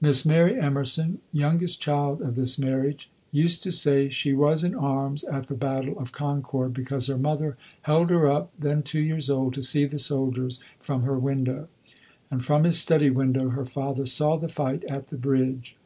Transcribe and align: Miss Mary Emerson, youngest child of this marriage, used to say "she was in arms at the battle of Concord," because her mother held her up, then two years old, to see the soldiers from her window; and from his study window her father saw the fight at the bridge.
Miss 0.00 0.24
Mary 0.24 0.56
Emerson, 0.60 1.18
youngest 1.32 1.80
child 1.80 2.22
of 2.22 2.36
this 2.36 2.60
marriage, 2.60 3.10
used 3.32 3.64
to 3.64 3.72
say 3.72 4.08
"she 4.08 4.32
was 4.32 4.62
in 4.62 4.72
arms 4.72 5.24
at 5.24 5.48
the 5.48 5.56
battle 5.56 5.98
of 5.98 6.12
Concord," 6.12 6.72
because 6.72 7.08
her 7.08 7.18
mother 7.18 7.56
held 7.82 8.10
her 8.10 8.30
up, 8.30 8.52
then 8.56 8.84
two 8.84 9.00
years 9.00 9.28
old, 9.28 9.52
to 9.54 9.62
see 9.62 9.84
the 9.84 9.98
soldiers 9.98 10.60
from 10.78 11.02
her 11.02 11.18
window; 11.18 11.66
and 12.30 12.44
from 12.44 12.62
his 12.62 12.78
study 12.78 13.10
window 13.10 13.48
her 13.48 13.64
father 13.66 14.06
saw 14.06 14.36
the 14.36 14.46
fight 14.46 14.84
at 14.84 15.08
the 15.08 15.18
bridge. 15.18 15.76